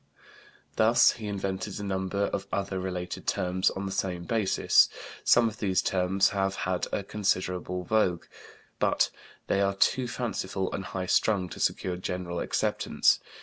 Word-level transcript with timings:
He 0.75 0.81
also 0.81 1.19
invented 1.23 1.79
a 1.79 1.83
number 1.83 2.23
of 2.33 2.47
other 2.51 2.79
related 2.79 3.27
terms 3.27 3.69
on 3.69 3.85
the 3.85 3.91
same 3.91 4.23
basis; 4.23 4.89
some 5.23 5.47
of 5.47 5.59
these 5.59 5.83
terms 5.83 6.29
have 6.29 6.55
had 6.65 6.87
a 6.91 7.03
considerable 7.03 7.83
vogue, 7.83 8.25
but 8.79 9.11
they 9.45 9.61
are 9.61 9.75
too 9.75 10.07
fanciful 10.07 10.73
and 10.73 10.85
high 10.85 11.05
strung 11.05 11.49
to 11.49 11.59
secure 11.59 11.97
general 11.97 12.39
acceptance. 12.39 13.19